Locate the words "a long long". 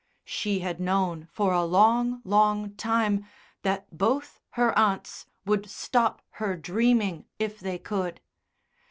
1.53-2.73